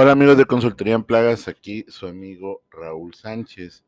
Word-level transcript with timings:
Hola 0.00 0.12
amigos 0.12 0.38
de 0.38 0.44
Consultoría 0.46 0.94
en 0.94 1.02
Plagas, 1.02 1.48
aquí 1.48 1.84
su 1.88 2.06
amigo 2.06 2.62
Raúl 2.70 3.14
Sánchez, 3.14 3.82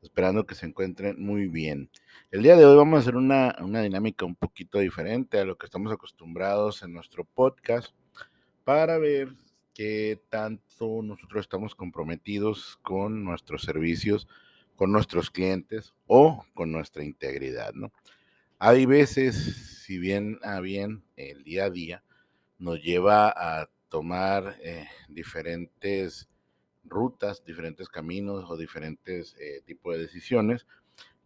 esperando 0.00 0.46
que 0.46 0.54
se 0.54 0.64
encuentren 0.64 1.22
muy 1.22 1.48
bien. 1.48 1.90
El 2.30 2.42
día 2.42 2.56
de 2.56 2.64
hoy 2.64 2.78
vamos 2.78 2.96
a 2.96 3.00
hacer 3.00 3.14
una, 3.14 3.54
una, 3.60 3.82
dinámica 3.82 4.24
un 4.24 4.36
poquito 4.36 4.78
diferente 4.78 5.38
a 5.38 5.44
lo 5.44 5.58
que 5.58 5.66
estamos 5.66 5.92
acostumbrados 5.92 6.82
en 6.82 6.94
nuestro 6.94 7.26
podcast 7.26 7.92
para 8.64 8.96
ver 8.96 9.34
qué 9.74 10.18
tanto 10.30 11.02
nosotros 11.02 11.42
estamos 11.42 11.74
comprometidos 11.74 12.78
con 12.80 13.22
nuestros 13.22 13.60
servicios, 13.60 14.28
con 14.76 14.90
nuestros 14.90 15.30
clientes 15.30 15.92
o 16.06 16.42
con 16.54 16.72
nuestra 16.72 17.04
integridad, 17.04 17.74
¿no? 17.74 17.92
Hay 18.58 18.86
veces, 18.86 19.82
si 19.84 19.98
bien 19.98 20.38
a 20.42 20.60
bien, 20.60 21.04
el 21.16 21.44
día 21.44 21.66
a 21.66 21.70
día 21.70 22.02
nos 22.58 22.82
lleva 22.82 23.28
a 23.28 23.68
tomar 23.90 24.56
eh, 24.62 24.88
diferentes 25.08 26.30
rutas, 26.84 27.44
diferentes 27.44 27.88
caminos 27.88 28.48
o 28.48 28.56
diferentes 28.56 29.36
eh, 29.38 29.60
tipos 29.66 29.94
de 29.94 30.02
decisiones 30.02 30.66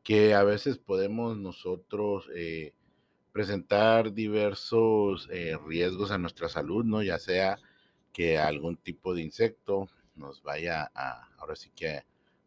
que 0.03 0.35
a 0.35 0.43
veces 0.43 0.79
podemos 0.79 1.37
nosotros 1.37 2.29
eh, 2.35 2.73
presentar 3.33 4.13
diversos 4.13 5.29
riesgos 5.67 6.11
a 6.11 6.19
nuestra 6.19 6.49
salud, 6.49 6.85
¿no? 6.85 7.03
Ya 7.03 7.19
sea 7.19 7.59
que 8.13 8.39
algún 8.39 8.77
tipo 8.77 9.13
de 9.15 9.23
insecto 9.23 9.89
nos 10.15 10.43
vaya 10.43 10.91
a, 10.95 11.29
ahora 11.39 11.57
sí 11.57 11.71
que 11.75 12.03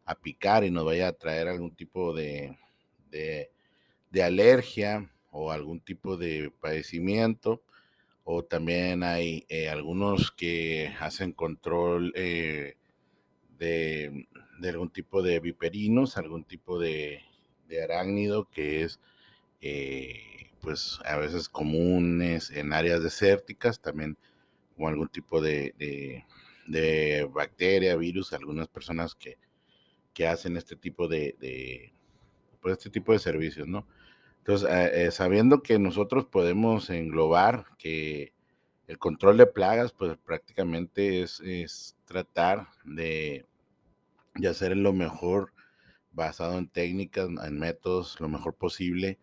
a 0.06 0.14
picar 0.14 0.64
y 0.64 0.70
nos 0.70 0.84
vaya 0.84 1.08
a 1.08 1.12
traer 1.12 1.48
algún 1.48 1.74
tipo 1.74 2.14
de, 2.14 2.56
de 3.10 4.22
alergia 4.22 5.10
o 5.30 5.50
algún 5.52 5.80
tipo 5.80 6.16
de 6.16 6.50
padecimiento 6.60 7.62
o 8.30 8.44
también 8.44 9.04
hay 9.04 9.46
eh, 9.48 9.70
algunos 9.70 10.30
que 10.30 10.94
hacen 11.00 11.32
control 11.32 12.12
eh, 12.14 12.76
de, 13.58 14.28
algún 14.62 14.90
tipo 14.90 15.22
de 15.22 15.40
viperinos, 15.40 16.18
algún 16.18 16.44
tipo 16.44 16.78
de, 16.78 17.22
arácnido 17.82 18.44
que 18.50 18.82
es 18.82 19.00
eh, 19.62 20.50
pues 20.60 20.98
a 21.06 21.16
veces 21.16 21.48
comunes 21.48 22.50
en 22.50 22.74
áreas 22.74 23.02
desérticas, 23.02 23.80
también 23.80 24.18
como 24.76 24.88
algún 24.88 25.08
tipo 25.08 25.40
de, 25.40 26.26
bacteria, 27.32 27.96
virus, 27.96 28.34
algunas 28.34 28.68
personas 28.68 29.14
que, 29.14 29.38
hacen 30.26 30.58
este 30.58 30.76
tipo 30.76 31.08
de, 31.08 31.94
pues 32.60 32.76
este 32.76 32.90
tipo 32.90 33.14
de 33.14 33.20
servicios, 33.20 33.66
¿no? 33.66 33.86
Entonces, 34.48 34.70
eh, 34.70 35.04
eh, 35.04 35.10
sabiendo 35.10 35.62
que 35.62 35.78
nosotros 35.78 36.24
podemos 36.24 36.88
englobar 36.88 37.66
que 37.76 38.32
el 38.86 38.96
control 38.96 39.36
de 39.36 39.46
plagas, 39.46 39.92
pues 39.92 40.16
prácticamente 40.24 41.20
es, 41.20 41.98
tratar 42.06 42.68
de, 42.82 43.44
hacer 44.48 44.74
lo 44.74 44.94
mejor 44.94 45.52
basado 46.12 46.56
en 46.56 46.66
técnicas, 46.66 47.28
en 47.28 47.58
métodos, 47.58 48.18
lo 48.20 48.30
mejor 48.30 48.54
posible 48.54 49.18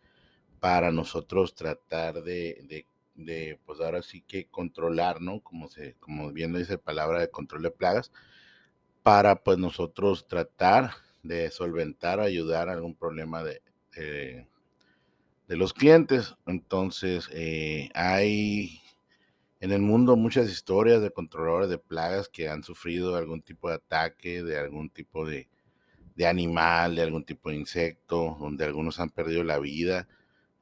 para 0.60 0.92
nosotros 0.92 1.56
tratar 1.56 2.22
de, 2.22 2.88
pues 3.66 3.82
ahora 3.82 4.04
sí 4.04 4.22
que 4.22 4.46
controlar, 4.46 5.22
¿no? 5.22 5.40
Como, 5.40 5.70
se, 5.70 5.96
como 5.96 6.32
bien 6.34 6.54
dice 6.54 6.74
la 6.74 6.78
palabra 6.78 7.20
de 7.22 7.32
control 7.32 7.64
de 7.64 7.72
plagas, 7.72 8.12
para 9.02 9.44
pues 9.44 9.58
nosotros 9.58 10.28
tratar 10.28 10.92
de 11.24 11.50
solventar, 11.50 12.20
ayudar 12.20 12.70
a 12.70 12.74
algún 12.74 12.94
problema 12.94 13.44
de, 13.44 13.64
de 15.48 15.58
los 15.58 15.74
clientes. 15.74 16.36
Entonces, 16.46 17.30
eh, 17.32 17.90
hay 17.94 18.82
en 19.60 19.72
el 19.72 19.82
mundo 19.82 20.16
muchas 20.16 20.50
historias 20.50 21.02
de 21.02 21.12
controladores 21.12 21.70
de 21.70 21.78
plagas 21.78 22.30
que 22.30 22.50
han 22.50 22.64
sufrido 22.64 23.16
algún 23.16 23.42
tipo 23.42 23.70
de 23.70 23.76
ataque, 23.76 24.44
de 24.44 24.60
algún 24.60 24.90
tipo 24.90 25.26
de, 25.26 25.48
animal, 26.26 26.96
de 26.96 27.04
algún 27.04 27.26
tipo 27.26 27.50
de 27.50 27.56
insecto, 27.58 28.38
donde 28.40 28.66
algunos 28.66 29.00
han 29.00 29.10
perdido 29.10 29.44
la 29.44 29.60
vida, 29.60 30.08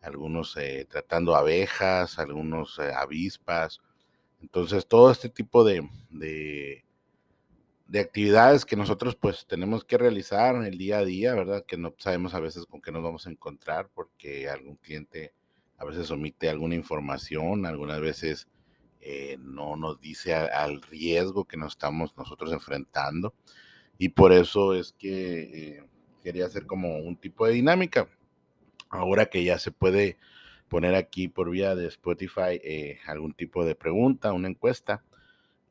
algunos 0.01 0.55
eh, 0.57 0.85
tratando 0.89 1.35
abejas, 1.35 2.19
algunos 2.19 2.79
eh, 2.79 2.91
avispas. 2.95 3.81
Entonces, 4.41 4.87
todo 4.87 5.11
este 5.11 5.29
tipo 5.29 5.63
de, 5.63 5.87
de 6.09 6.85
actividades 7.99 8.65
que 8.65 8.75
nosotros 8.75 9.15
pues 9.15 9.45
tenemos 9.47 9.83
que 9.83 9.97
realizar 9.97 10.55
en 10.55 10.63
el 10.63 10.77
día 10.77 10.97
a 10.97 11.05
día, 11.05 11.35
¿verdad? 11.35 11.63
Que 11.65 11.77
no 11.77 11.93
sabemos 11.97 12.33
a 12.33 12.39
veces 12.39 12.65
con 12.65 12.81
qué 12.81 12.91
nos 12.91 13.03
vamos 13.03 13.27
a 13.27 13.29
encontrar 13.29 13.89
porque 13.93 14.49
algún 14.49 14.77
cliente 14.77 15.33
a 15.77 15.85
veces 15.85 16.09
omite 16.09 16.49
alguna 16.49 16.75
información, 16.75 17.65
algunas 17.65 18.01
veces 18.01 18.47
eh, 19.01 19.37
no 19.39 19.75
nos 19.75 19.99
dice 19.99 20.33
al 20.33 20.81
riesgo 20.81 21.45
que 21.45 21.57
nos 21.57 21.73
estamos 21.73 22.15
nosotros 22.17 22.51
enfrentando. 22.51 23.33
Y 23.97 24.09
por 24.09 24.31
eso 24.31 24.73
es 24.73 24.93
que 24.93 25.41
eh, 25.41 25.83
quería 26.23 26.45
hacer 26.45 26.65
como 26.65 26.97
un 26.97 27.17
tipo 27.17 27.45
de 27.45 27.53
dinámica. 27.53 28.07
Ahora 28.89 29.27
que 29.27 29.43
ya 29.43 29.59
se 29.59 29.71
puede 29.71 30.17
poner 30.67 30.95
aquí 30.95 31.27
por 31.27 31.51
vía 31.51 31.75
de 31.75 31.87
Spotify 31.87 32.59
eh, 32.63 32.99
algún 33.05 33.33
tipo 33.33 33.65
de 33.65 33.75
pregunta, 33.75 34.33
una 34.33 34.47
encuesta 34.47 35.03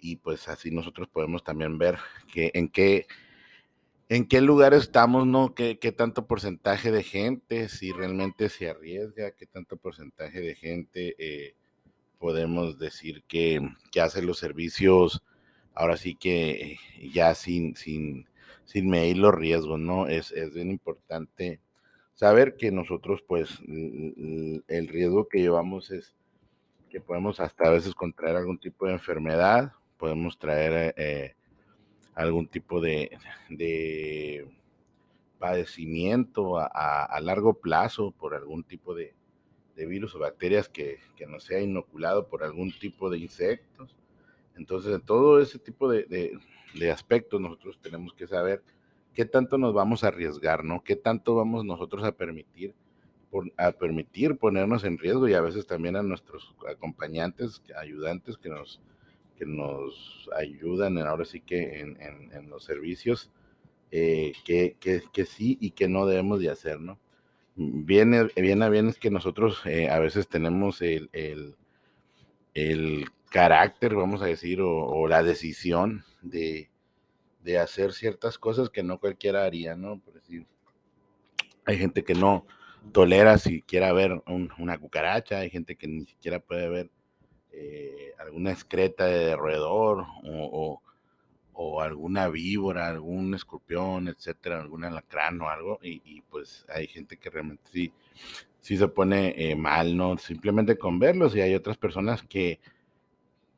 y 0.02 0.16
pues 0.16 0.48
así 0.48 0.70
nosotros 0.70 1.08
podemos 1.08 1.44
también 1.44 1.78
ver 1.78 1.96
que, 2.30 2.50
en 2.54 2.68
qué 2.68 3.06
en 4.08 4.26
qué 4.26 4.42
lugar 4.42 4.74
estamos, 4.74 5.26
¿no? 5.26 5.54
¿Qué, 5.54 5.78
¿Qué, 5.78 5.90
tanto 5.90 6.26
porcentaje 6.26 6.90
de 6.90 7.02
gente, 7.02 7.70
si 7.70 7.92
realmente 7.92 8.50
se 8.50 8.68
arriesga, 8.68 9.30
qué 9.30 9.46
tanto 9.46 9.78
porcentaje 9.78 10.42
de 10.42 10.54
gente 10.54 11.14
eh, 11.16 11.54
podemos 12.18 12.78
decir 12.78 13.22
que, 13.26 13.60
que, 13.90 14.02
hace 14.02 14.20
los 14.20 14.36
servicios, 14.36 15.22
ahora 15.72 15.96
sí 15.96 16.14
que 16.14 16.76
ya 17.14 17.34
sin, 17.34 17.74
sin, 17.74 18.26
sin 18.64 18.90
medir 18.90 19.16
los 19.16 19.34
riesgos, 19.34 19.78
¿no? 19.78 20.06
Es, 20.08 20.30
es 20.32 20.52
bien 20.52 20.70
importante 20.70 21.60
saber 22.12 22.56
que 22.56 22.70
nosotros, 22.70 23.24
pues, 23.26 23.60
el 23.66 24.88
riesgo 24.88 25.26
que 25.28 25.40
llevamos 25.40 25.90
es 25.90 26.14
que 26.90 27.00
podemos 27.00 27.40
hasta 27.40 27.68
a 27.68 27.70
veces 27.70 27.94
contraer 27.94 28.36
algún 28.36 28.58
tipo 28.58 28.84
de 28.84 28.92
enfermedad 28.92 29.72
podemos 30.02 30.36
traer 30.36 30.94
eh, 30.96 31.36
algún 32.16 32.48
tipo 32.48 32.80
de, 32.80 33.16
padecimiento 35.38 36.58
a, 36.58 37.20
largo 37.20 37.54
plazo 37.54 38.10
por 38.10 38.34
algún 38.34 38.64
tipo 38.64 38.96
de, 38.96 39.14
virus 39.76 40.16
o 40.16 40.18
bacterias 40.18 40.68
que, 40.68 40.98
que 41.14 41.24
nos 41.24 41.44
sea 41.44 41.60
inoculado 41.60 42.26
por 42.26 42.42
algún 42.42 42.72
tipo 42.80 43.10
de 43.10 43.18
insectos. 43.18 43.94
Entonces, 44.56 45.00
todo 45.06 45.40
ese 45.40 45.60
tipo 45.60 45.88
de, 45.88 46.36
aspectos 46.92 47.40
nosotros 47.40 47.78
tenemos 47.80 48.12
que 48.12 48.26
saber 48.26 48.60
qué 49.14 49.24
tanto 49.24 49.56
nos 49.56 49.72
vamos 49.72 50.02
a 50.02 50.08
arriesgar, 50.08 50.64
¿no? 50.64 50.82
¿Qué 50.82 50.96
tanto 50.96 51.36
vamos 51.36 51.64
nosotros 51.64 52.02
a 52.02 52.10
permitir, 52.10 52.74
a 53.56 53.70
permitir 53.70 54.36
ponernos 54.36 54.82
en 54.82 54.98
riesgo 54.98 55.28
y 55.28 55.34
a 55.34 55.40
veces 55.40 55.64
también 55.64 55.94
a 55.94 56.02
nuestros 56.02 56.56
acompañantes, 56.68 57.62
ayudantes 57.76 58.36
que 58.36 58.48
nos 58.48 58.80
que 59.42 59.46
nos 59.46 60.30
ayudan 60.38 60.98
ahora 60.98 61.24
sí 61.24 61.40
que 61.40 61.80
en, 61.80 62.48
los 62.48 62.62
servicios, 62.62 63.28
eh, 63.90 64.32
que, 64.44 65.26
sí 65.26 65.58
y 65.60 65.72
que 65.72 65.88
no 65.88 66.06
debemos 66.06 66.38
de 66.38 66.50
hacer, 66.50 66.78
¿no? 66.78 67.00
Viene, 67.56 68.28
bien 68.36 68.62
a 68.62 68.68
bien 68.68 68.86
es 68.86 69.00
que 69.00 69.10
nosotros 69.10 69.60
eh, 69.66 69.88
a 69.90 69.98
veces 69.98 70.28
tenemos 70.28 70.80
el, 70.80 71.10
el, 72.54 73.06
carácter, 73.30 73.96
vamos 73.96 74.22
a 74.22 74.26
decir, 74.26 74.60
o, 74.60 75.08
la 75.08 75.24
decisión 75.24 76.04
de, 76.20 76.70
hacer 77.60 77.94
ciertas 77.94 78.38
cosas 78.38 78.70
que 78.70 78.84
no 78.84 79.00
cualquiera 79.00 79.44
haría, 79.44 79.74
¿no? 79.74 79.98
Por 79.98 80.14
decir, 80.14 80.46
hay 81.64 81.78
gente 81.78 82.04
que 82.04 82.14
no 82.14 82.46
tolera 82.92 83.38
siquiera 83.38 83.92
ver 83.92 84.22
una 84.28 84.78
cucaracha, 84.78 85.38
hay 85.38 85.50
gente 85.50 85.74
que 85.74 85.88
ni 85.88 86.06
siquiera 86.06 86.38
puede 86.38 86.68
ver 86.68 86.90
eh, 87.54 88.14
alguna 88.18 88.50
excreta 88.50 89.04
de 89.04 89.36
roedor 89.36 90.06
o, 90.24 90.80
alguna 91.80 92.28
víbora, 92.28 92.88
algún 92.88 93.34
escorpión, 93.34 94.08
etcétera, 94.08 94.60
algún 94.60 94.84
alacrán 94.84 95.40
o 95.40 95.48
algo, 95.48 95.78
y, 95.82 96.22
pues 96.22 96.66
hay 96.68 96.86
gente 96.86 97.16
que 97.18 97.30
realmente 97.30 97.62
sí, 97.72 97.92
sí 98.60 98.76
se 98.76 98.88
pone 98.88 99.34
eh, 99.36 99.54
mal, 99.54 99.96
¿no? 99.96 100.18
Simplemente 100.18 100.76
con 100.78 100.98
verlos, 100.98 101.36
y 101.36 101.40
hay 101.40 101.54
otras 101.54 101.76
personas 101.76 102.22
que, 102.22 102.58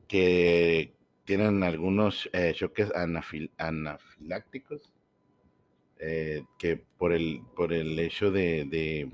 que 0.09 0.93
tienen 1.25 1.63
algunos 1.63 2.29
eh, 2.33 2.53
choques 2.55 2.93
anafilácticos, 3.59 4.93
que 6.59 6.85
por 6.99 7.13
el, 7.13 7.41
por 7.57 7.73
el 7.73 7.99
hecho 7.99 8.31
de, 8.31 9.11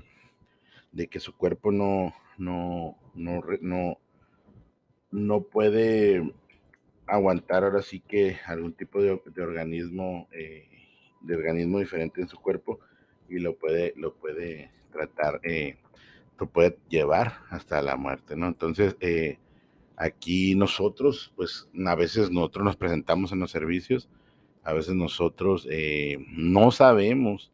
de, 0.91 1.07
que 1.07 1.19
su 1.21 1.37
cuerpo 1.37 1.71
no, 1.71 2.13
no 2.37 2.97
no 5.11 5.41
puede 5.41 6.33
aguantar 7.07 7.63
ahora 7.63 7.81
sí 7.81 7.99
que 7.99 8.37
algún 8.45 8.73
tipo 8.73 9.01
de, 9.01 9.11
organismo, 9.41 10.27
eh, 10.31 10.67
de 11.21 11.35
organismo 11.35 11.79
diferente 11.79 12.21
en 12.21 12.27
su 12.27 12.37
cuerpo 12.39 12.79
y 13.29 13.39
lo 13.39 13.55
puede, 13.57 13.93
lo 13.97 14.13
puede 14.15 14.71
tratar, 14.91 15.39
eh, 15.43 15.77
lo 16.39 16.47
puede 16.47 16.77
llevar 16.89 17.33
hasta 17.49 17.81
la 17.81 17.95
muerte, 17.95 18.35
¿no? 18.35 18.47
Entonces, 18.47 18.95
eh, 18.99 19.37
Aquí 20.01 20.55
nosotros, 20.55 21.31
pues 21.35 21.69
a 21.85 21.93
veces 21.93 22.31
nosotros 22.31 22.65
nos 22.65 22.75
presentamos 22.75 23.31
en 23.33 23.39
los 23.39 23.51
servicios, 23.51 24.09
a 24.63 24.73
veces 24.73 24.95
nosotros 24.95 25.67
eh, 25.69 26.17
no 26.35 26.71
sabemos 26.71 27.51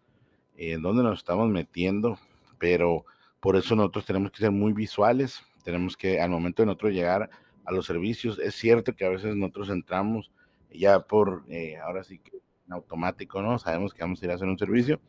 en 0.55 0.81
dónde 0.81 1.03
nos 1.03 1.19
estamos 1.19 1.49
metiendo, 1.49 2.17
pero 2.57 3.05
por 3.41 3.57
eso 3.57 3.75
nosotros 3.75 4.05
tenemos 4.05 4.31
que 4.31 4.37
ser 4.37 4.51
muy 4.51 4.71
visuales, 4.71 5.43
tenemos 5.65 5.97
que 5.97 6.21
al 6.21 6.29
momento 6.29 6.61
de 6.61 6.67
nosotros 6.67 6.93
llegar 6.93 7.29
a 7.67 7.73
los 7.73 7.85
servicios, 7.85 8.39
es 8.39 8.55
cierto 8.55 8.95
que 8.95 9.05
a 9.05 9.09
veces 9.09 9.35
nosotros 9.35 9.69
entramos 9.69 10.31
ya 10.71 11.01
por, 11.01 11.43
eh, 11.49 11.75
ahora 11.77 12.01
sí 12.05 12.17
que 12.17 12.37
en 12.65 12.73
automático, 12.73 13.41
¿no? 13.41 13.59
Sabemos 13.59 13.93
que 13.93 14.03
vamos 14.03 14.21
a 14.21 14.25
ir 14.25 14.31
a 14.31 14.35
hacer 14.35 14.47
un 14.47 14.57
servicio 14.57 15.01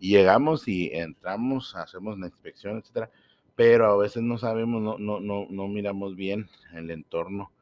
y 0.00 0.10
llegamos 0.10 0.66
y 0.66 0.90
entramos, 0.92 1.76
hacemos 1.76 2.18
la 2.18 2.26
inspección, 2.26 2.78
etcétera, 2.78 3.08
pero 3.54 3.86
a 3.86 3.96
veces 3.96 4.20
no 4.24 4.36
sabemos, 4.36 4.82
no, 4.82 4.98
no, 4.98 5.20
no, 5.20 5.46
no 5.48 5.68
miramos 5.68 6.16
bien 6.16 6.48
el 6.74 6.90
entorno 6.90 7.52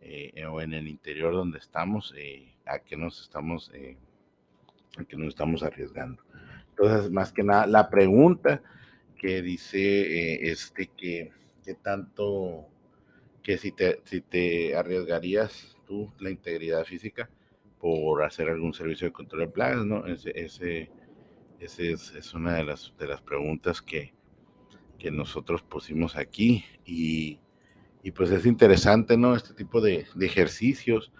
eh, 0.00 0.46
o 0.46 0.60
en 0.60 0.72
el 0.72 0.86
interior 0.86 1.34
donde 1.34 1.58
estamos, 1.58 2.14
eh, 2.16 2.54
a 2.66 2.78
qué 2.78 2.96
nos 2.96 3.20
estamos, 3.20 3.72
a 4.98 5.04
qué 5.04 5.16
nos 5.16 5.28
estamos 5.30 5.64
arriesgando. 5.64 6.22
Entonces, 6.70 7.10
más 7.10 7.32
que 7.32 7.42
nada, 7.42 7.66
la 7.66 7.90
pregunta 7.90 8.62
que 9.18 9.42
dice 9.42 10.48
este 10.48 10.86
que, 10.96 11.32
que 11.64 11.74
tanto 11.74 12.68
que 13.42 13.58
si 13.58 13.72
te, 13.72 14.00
si 14.04 14.20
te 14.20 14.76
arriesgarías 14.76 15.76
tú 15.86 16.12
la 16.18 16.30
integridad 16.30 16.84
física 16.84 17.30
por 17.78 18.22
hacer 18.22 18.48
algún 18.48 18.74
servicio 18.74 19.06
de 19.06 19.12
control 19.12 19.40
de 19.42 19.48
plagas, 19.48 19.86
¿no? 19.86 20.06
Ese, 20.06 20.32
ese, 20.34 20.90
ese 21.58 21.92
es, 21.92 22.34
una 22.34 22.54
de 22.54 22.64
las, 22.64 22.92
de 22.98 23.06
las 23.06 23.22
preguntas 23.22 23.80
que, 23.80 24.12
que 24.98 25.10
nosotros 25.10 25.62
pusimos 25.62 26.16
aquí 26.16 26.64
y, 26.84 27.40
y, 28.02 28.10
pues 28.10 28.30
es 28.30 28.44
interesante, 28.44 29.16
¿no? 29.16 29.34
Este 29.34 29.54
tipo 29.54 29.80
de, 29.80 30.06
de 30.14 30.26
ejercicios 30.26 31.10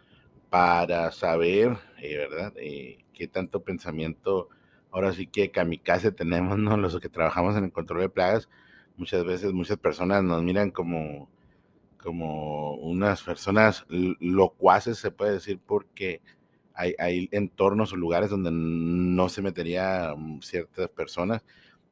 para 0.51 1.11
saber, 1.13 1.79
eh, 2.03 2.17
¿verdad? 2.19 2.53
Eh, 2.57 2.99
qué 3.15 3.27
tanto 3.27 3.63
pensamiento, 3.63 4.49
ahora 4.91 5.13
sí 5.13 5.27
que 5.27 5.51
kamikaze 5.51 6.13
tenemos, 6.13 6.59
¿no? 6.59 6.77
Los 6.77 6.99
que 7.01 7.09
trabajamos 7.09 7.57
en 7.57 7.65
el 7.65 7.73
control 7.73 8.03
de 8.03 8.09
plagas, 8.11 8.51
muchas 8.97 9.25
veces 9.25 9.53
muchas 9.53 9.79
personas 9.79 10.23
nos 10.23 10.43
miran 10.43 10.71
como 10.71 11.31
como 12.03 12.75
unas 12.75 13.23
personas 13.23 13.85
locuaces, 13.89 14.99
se 14.99 15.11
puede 15.11 15.33
decir, 15.33 15.61
porque 15.65 16.21
hay, 16.75 16.95
hay, 16.99 17.29
entornos 17.33 17.93
o 17.93 17.97
lugares 17.97 18.31
donde 18.31 18.51
no 18.53 19.29
se 19.29 19.43
metería 19.43 20.15
mm, 20.17 20.41
ciertas 20.41 20.89
personas 20.89 21.45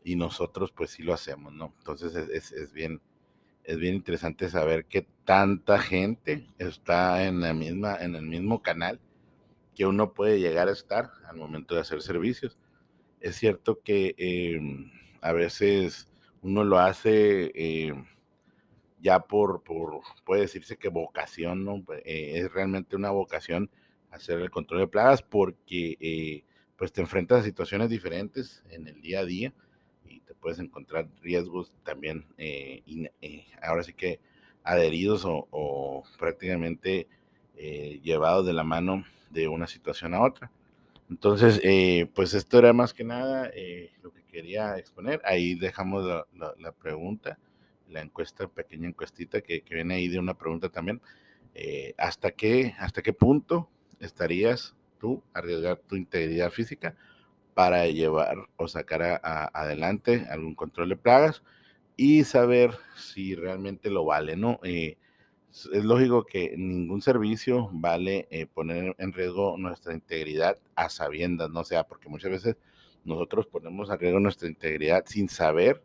y 0.05 0.17
nosotros 0.17 0.73
pues 0.73 0.91
sí 0.91 1.03
lo 1.03 1.13
hacemos, 1.13 1.53
¿no? 1.53 1.75
Entonces 1.79 2.15
es, 2.15 2.53
es, 2.53 2.73
bien, 2.73 3.01
es 3.65 3.79
bien 3.79 3.95
interesante 3.95 4.49
saber 4.49 4.87
que 4.87 5.07
tanta 5.25 5.79
gente 5.79 6.47
está 6.59 7.25
en, 7.27 7.41
la 7.41 7.53
misma, 7.53 7.97
en 7.97 8.15
el 8.15 8.27
mismo 8.27 8.63
canal 8.63 9.01
que 9.75 9.87
uno 9.87 10.15
puede 10.15 10.41
llegar 10.41 10.69
a 10.69 10.73
estar 10.73 11.11
al 11.29 11.37
momento 11.37 11.75
de 11.75 11.83
hacer 11.83 12.03
servicios. 12.03 12.59
Es 13.21 13.37
cierto 13.37 13.81
que 13.85 14.15
em, 14.17 14.91
a 15.21 15.33
veces 15.33 16.11
uno 16.43 16.65
lo 16.65 16.79
hace... 16.79 17.53
Eh, 17.55 17.93
ya 19.01 19.21
por, 19.21 19.63
por, 19.63 20.01
puede 20.25 20.43
decirse 20.43 20.77
que 20.77 20.89
vocación, 20.89 21.65
¿no? 21.65 21.85
Eh, 22.05 22.33
es 22.39 22.53
realmente 22.53 22.97
una 22.97 23.11
vocación 23.11 23.71
hacer 24.11 24.41
el 24.41 24.51
control 24.51 24.81
de 24.81 24.87
plagas 24.89 25.23
porque 25.23 25.97
eh, 26.01 26.45
pues 26.77 26.93
te 26.93 27.01
enfrentas 27.01 27.41
a 27.41 27.45
situaciones 27.45 27.91
diferentes 27.91 28.65
en 28.71 28.89
el 28.89 29.01
día 29.01 29.21
a 29.21 29.25
día 29.25 29.53
y 30.07 30.21
te 30.21 30.35
puedes 30.35 30.59
encontrar 30.59 31.09
riesgos 31.21 31.73
también, 31.85 32.25
eh, 32.39 32.83
ahora 33.63 33.83
sí 33.83 33.93
que 33.93 34.21
adheridos 34.65 35.23
o, 35.27 36.05
prácticamente 36.19 37.07
llevados 38.03 38.47
de 38.47 38.53
la 38.53 38.63
mano 38.63 39.05
de 39.31 39.49
una 39.49 39.67
situación 39.67 40.15
a 40.15 40.23
otra. 40.23 40.51
Entonces, 41.11 41.61
pues 42.15 42.35
esto 42.35 42.59
era 42.59 42.73
más 42.73 42.95
que 42.95 43.03
nada 43.03 43.51
lo 44.03 44.13
que 44.13 44.23
quería 44.31 44.79
exponer. 44.79 45.21
Ahí 45.25 45.55
dejamos 45.55 46.05
la 46.35 46.73
pregunta 46.73 47.39
la 47.89 48.01
encuesta, 48.01 48.49
pequeña 48.49 48.89
encuestita 48.89 49.41
que, 49.41 49.63
viene 49.69 49.95
ahí 49.95 50.09
de 50.09 50.19
una 50.19 50.35
pregunta 50.35 50.69
también. 50.69 51.01
Eh, 51.55 51.95
¿hasta, 51.99 52.31
qué, 52.33 52.75
¿Hasta 52.79 53.03
qué 53.03 53.13
punto 53.13 53.69
estarías 54.01 54.77
tú 54.99 55.23
arriesgar 55.33 55.79
tu 55.79 55.97
integridad 55.97 56.51
física 56.51 56.95
para 57.55 57.87
llevar 57.87 58.49
o 58.57 58.69
sacar 58.69 59.21
adelante 59.23 60.27
algún 60.31 60.55
control 60.55 60.91
de 60.91 60.97
plagas 60.97 61.43
y 61.97 62.23
saber 62.23 62.79
si 62.97 63.35
realmente 63.35 63.91
lo 63.91 64.05
vale, 64.05 64.37
¿no? 64.37 64.61
Eh, 64.63 64.97
es 65.51 65.85
lógico 65.85 66.25
que 66.25 66.55
ningún 66.57 67.03
servicio 67.03 67.71
vale 67.73 68.29
eh, 68.31 68.47
poner 68.47 68.95
en 68.99 69.13
riesgo 69.13 69.57
nuestra 69.59 69.95
integridad 69.95 70.59
a 70.77 70.89
sabiendas, 70.89 71.51
no 71.51 71.65
sea, 71.65 71.85
porque 71.85 72.09
muchas 72.09 72.31
veces 72.31 72.57
nosotros 73.05 73.47
ponemos 73.47 73.91
en 73.91 73.99
riesgo 73.99 74.21
nuestra 74.21 74.49
integridad 74.49 75.05
sin 75.07 75.29
saber 75.29 75.83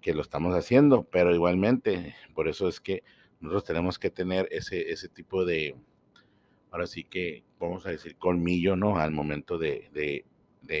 que 0.00 0.14
lo 0.14 0.22
estamos 0.22 0.54
haciendo, 0.54 1.04
pero 1.04 1.34
igualmente, 1.34 2.14
por 2.34 2.48
eso 2.48 2.68
es 2.68 2.80
que 2.80 3.02
nosotros 3.40 3.64
tenemos 3.64 3.98
que 3.98 4.10
tener 4.10 4.48
ese, 4.50 4.90
ese 4.90 5.08
tipo 5.08 5.44
de, 5.44 5.74
ahora 6.70 6.86
sí 6.86 7.04
que 7.04 7.42
vamos 7.58 7.86
a 7.86 7.90
decir 7.90 8.16
colmillo, 8.16 8.76
¿no? 8.76 8.98
Al 8.98 9.10
momento 9.10 9.58
de, 9.58 9.88
de, 9.92 10.24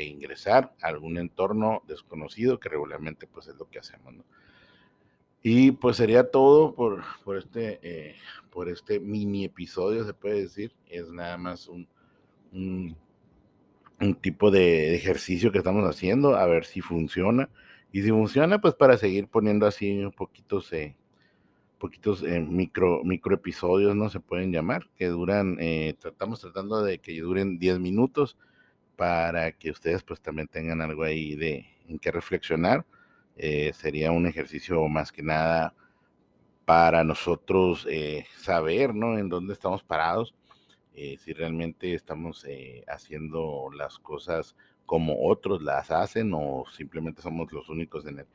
ingresar 0.04 0.72
a 0.82 0.86
algún 0.86 1.18
entorno 1.18 1.82
desconocido, 1.88 2.60
que 2.60 2.68
regularmente 2.68 3.26
pues 3.26 3.48
es 3.48 3.56
lo 3.56 3.68
que 3.68 3.80
hacemos, 3.80 4.14
¿no? 4.14 4.24
Y 5.42 5.72
pues 5.72 5.96
sería 5.96 6.30
todo 6.30 6.74
por, 6.74 7.02
por, 7.24 7.36
este, 7.38 7.80
eh, 7.82 8.14
por 8.50 8.68
este 8.68 9.00
mini 9.00 9.46
episodio, 9.46 10.04
se 10.04 10.14
puede 10.14 10.42
decir. 10.42 10.74
Es 10.86 11.10
nada 11.10 11.38
más 11.38 11.66
un, 11.66 11.88
un, 12.52 12.94
un 14.00 14.14
tipo 14.14 14.50
de 14.50 14.94
ejercicio 14.94 15.50
que 15.50 15.58
estamos 15.58 15.88
haciendo, 15.88 16.36
a 16.36 16.46
ver 16.46 16.66
si 16.66 16.82
funciona. 16.82 17.48
Y 17.92 18.02
si 18.02 18.10
funciona, 18.10 18.60
pues 18.60 18.74
para 18.74 18.96
seguir 18.96 19.26
poniendo 19.28 19.66
así 19.66 20.04
un 20.04 20.12
poquitos, 20.12 20.72
eh, 20.72 20.96
poquitos 21.78 22.22
eh, 22.22 22.40
micro, 22.40 23.02
micro 23.02 23.34
episodios, 23.34 23.96
¿no? 23.96 24.08
Se 24.10 24.20
pueden 24.20 24.52
llamar, 24.52 24.88
que 24.96 25.08
duran, 25.08 25.56
eh, 25.60 25.94
tratamos 25.98 26.40
tratando 26.40 26.82
de 26.82 26.98
que 27.00 27.20
duren 27.20 27.58
10 27.58 27.80
minutos 27.80 28.38
para 28.96 29.52
que 29.52 29.70
ustedes 29.70 30.02
pues 30.04 30.20
también 30.20 30.46
tengan 30.46 30.80
algo 30.82 31.02
ahí 31.02 31.34
de 31.34 31.66
en 31.88 31.98
qué 31.98 32.12
reflexionar. 32.12 32.86
sería 33.72 34.12
un 34.12 34.26
ejercicio 34.26 34.86
más 34.88 35.10
que 35.12 35.22
nada 35.22 35.74
para 36.66 37.02
nosotros 37.04 37.86
saber, 38.36 38.94
¿no? 38.94 39.18
En 39.18 39.28
dónde 39.28 39.54
estamos 39.54 39.82
parados, 39.82 40.34
si 40.94 41.32
realmente 41.32 41.94
estamos 41.94 42.46
haciendo 42.86 43.70
las 43.74 43.98
cosas 43.98 44.54
como 44.90 45.24
otros 45.28 45.62
las 45.62 45.92
hacen 45.92 46.32
o 46.34 46.64
simplemente 46.76 47.22
somos 47.22 47.52
los 47.52 47.68
únicos 47.68 48.04
en 48.06 48.18
el, 48.18 48.26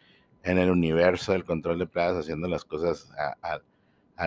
en 0.42 0.58
el 0.58 0.72
universo 0.72 1.34
del 1.34 1.44
control 1.44 1.80
de 1.80 1.86
plagas 1.86 2.16
haciendo 2.16 2.48
las 2.48 2.64
cosas 2.64 3.12
a, 3.18 3.60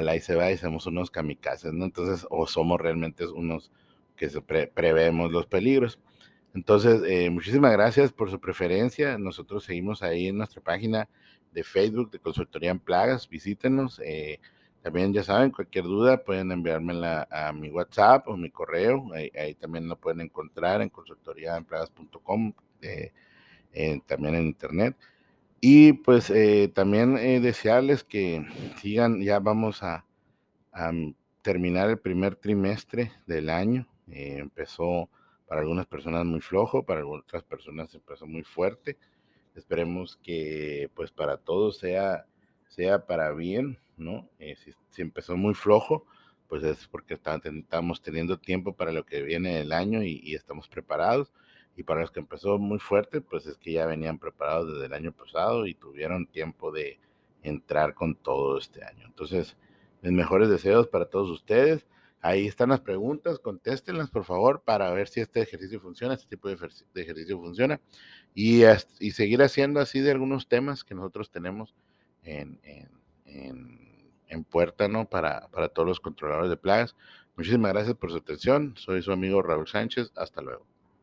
la 0.03 0.15
y 0.15 0.19
y 0.19 0.57
somos 0.59 0.87
unos 0.87 1.11
kamikazes, 1.11 1.73
¿no? 1.73 1.87
Entonces, 1.87 2.27
o 2.29 2.47
somos 2.47 2.79
realmente 2.79 3.27
unos 3.27 3.73
que 4.15 4.29
se 4.29 4.43
prevemos 4.43 5.33
los 5.33 5.47
peligros. 5.47 5.99
Entonces, 6.53 7.01
eh, 7.07 7.31
muchísimas 7.31 7.73
gracias 7.73 8.13
por 8.13 8.31
su 8.31 8.39
preferencia. 8.39 9.17
Nosotros 9.17 9.65
seguimos 9.65 10.03
ahí 10.03 10.27
en 10.27 10.37
nuestra 10.37 10.61
página 10.61 11.09
de 11.55 11.65
Facebook 11.65 12.11
de 12.11 12.19
Consultoría 12.19 12.73
en 12.73 12.79
Plagas. 12.79 13.27
Visítenos. 13.27 14.03
Eh, 14.05 14.39
también 14.83 15.13
ya 15.13 15.25
saben, 15.25 15.51
cualquier 15.51 15.85
duda 15.85 16.23
pueden 16.25 16.53
enviármela 16.53 17.27
a 17.31 17.53
mi 17.53 17.69
WhatsApp 17.71 18.29
o 18.29 18.37
mi 18.37 18.51
correo. 18.51 19.11
Ahí, 19.13 19.55
también 19.55 19.89
lo 19.89 19.97
pueden 19.97 20.21
encontrar 20.21 20.81
en 20.83 20.89
consultoriaempleadas.com, 20.89 22.53
eh, 22.83 23.13
también 24.07 24.37
en 24.37 24.47
internet. 24.47 24.97
Y 25.61 25.95
pues 25.95 26.31
eh, 26.31 26.71
también 26.73 27.19
eh, 27.19 27.41
desearles 27.41 28.05
que 28.05 28.47
sigan, 28.81 29.21
ya 29.23 29.41
vamos 29.41 29.83
a, 29.83 30.05
terminar 31.43 31.91
el 31.91 31.99
primer 31.99 32.37
trimestre 32.37 33.11
del 33.27 33.51
año. 33.51 33.89
empezó 34.07 35.09
para 35.49 35.63
algunas 35.63 35.87
personas 35.87 36.25
muy 36.25 36.41
flojo, 36.41 36.85
para 36.85 37.05
otras 37.05 37.43
personas 37.43 37.93
empezó 37.95 38.27
muy 38.27 38.45
fuerte. 38.45 38.97
Esperemos 39.57 40.17
que 40.23 40.89
pues 40.95 41.11
para 41.11 41.37
todos 41.39 41.79
sea, 41.79 42.27
sea 42.69 43.07
para 43.07 43.33
bien 43.33 43.79
¿no? 43.99 44.28
Eh, 44.38 44.57
si, 44.90 45.02
empezó 45.02 45.37
muy 45.37 45.55
flojo, 45.55 46.07
pues 46.49 46.64
es 46.64 46.87
porque 46.88 47.14
estamos 47.14 48.02
teniendo 48.02 48.38
tiempo 48.38 48.75
para 48.75 48.93
lo 48.93 49.05
que 49.05 49.23
viene 49.23 49.61
el 49.61 49.73
año 49.73 50.02
y, 50.02 50.35
estamos 50.35 50.69
preparados. 50.69 51.33
Y 51.76 51.85
para 51.85 52.00
los 52.00 52.11
que 52.11 52.21
empezó 52.21 52.59
muy 52.59 52.78
fuerte, 52.78 53.21
pues 53.21 53.47
es 53.47 53.57
que 53.59 53.73
ya 53.73 53.87
venían 53.87 54.19
preparados 54.19 54.73
desde 54.73 54.87
el 54.87 54.95
año 54.95 55.12
pasado 55.12 55.67
y 55.67 55.75
tuvieron 55.75 56.26
tiempo 56.26 56.73
de 56.73 56.99
entrar 57.43 57.95
con 57.95 58.17
todo 58.17 58.59
este 58.59 58.85
año. 58.85 59.07
Entonces, 59.07 59.57
mis 60.02 60.12
mejores 60.12 60.49
deseos 60.49 60.88
para 60.88 61.07
todos 61.07 61.31
ustedes. 61.31 61.87
Ahí 62.21 62.49
están 62.49 62.71
las 62.71 62.81
preguntas, 62.81 63.38
contéstenlas 63.38 64.11
por 64.11 64.25
favor 64.25 64.62
para 64.64 64.90
ver 64.90 65.07
si 65.07 65.21
este 65.21 65.40
ejercicio 65.40 65.81
funciona, 65.81 66.14
este 66.14 66.26
tipo 66.26 66.49
de, 66.49 66.55
ejercicio 66.97 67.38
funciona 67.38 67.81
y, 68.35 68.62
y, 68.99 69.12
seguir 69.12 69.40
haciendo 69.40 69.78
así 69.78 70.00
de 70.00 70.11
algunos 70.11 70.49
temas 70.49 70.83
que 70.83 70.97
nosotros 70.97 71.31
tenemos 71.31 71.76
en 72.25 72.59
en 74.29 74.45
puerta, 74.45 74.89
¿no? 74.89 75.09
Para, 75.09 75.49
para 75.49 75.69
todos 75.69 75.89
los 75.89 76.01
controladores 76.01 76.51
de 76.51 76.57
plagas. 76.57 76.95
Muchísimas 77.37 77.73
gracias 77.73 77.97
por 77.97 78.11
su 78.11 78.19
atención. 78.19 78.75
Soy 78.77 79.03
su 79.03 79.13
amigo 79.13 79.43
Raúl 79.43 79.69
Sánchez. 79.69 80.13
Hasta 80.17 80.43
luego. 80.43 80.78